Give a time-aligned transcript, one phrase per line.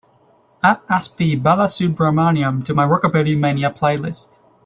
[0.63, 4.39] Add sp balasubrahmanyam to my rockabilly mania playlist.